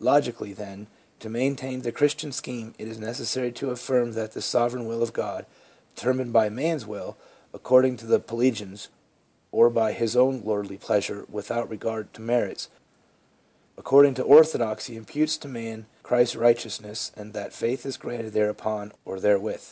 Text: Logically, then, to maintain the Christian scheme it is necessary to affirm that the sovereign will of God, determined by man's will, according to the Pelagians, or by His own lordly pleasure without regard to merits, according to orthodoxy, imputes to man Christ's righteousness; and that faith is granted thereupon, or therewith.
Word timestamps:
Logically, 0.00 0.52
then, 0.52 0.88
to 1.20 1.30
maintain 1.30 1.80
the 1.80 1.90
Christian 1.90 2.32
scheme 2.32 2.74
it 2.78 2.86
is 2.86 2.98
necessary 2.98 3.50
to 3.52 3.70
affirm 3.70 4.12
that 4.12 4.32
the 4.32 4.42
sovereign 4.42 4.86
will 4.86 5.02
of 5.02 5.14
God, 5.14 5.46
determined 5.94 6.34
by 6.34 6.50
man's 6.50 6.84
will, 6.86 7.16
according 7.54 7.96
to 7.96 8.04
the 8.04 8.20
Pelagians, 8.20 8.88
or 9.50 9.70
by 9.70 9.92
His 9.92 10.14
own 10.14 10.42
lordly 10.44 10.76
pleasure 10.76 11.24
without 11.30 11.70
regard 11.70 12.12
to 12.12 12.20
merits, 12.20 12.68
according 13.78 14.12
to 14.16 14.22
orthodoxy, 14.22 14.96
imputes 14.98 15.38
to 15.38 15.48
man 15.48 15.86
Christ's 16.02 16.36
righteousness; 16.36 17.10
and 17.16 17.32
that 17.32 17.54
faith 17.54 17.86
is 17.86 17.96
granted 17.96 18.34
thereupon, 18.34 18.92
or 19.06 19.18
therewith. 19.18 19.64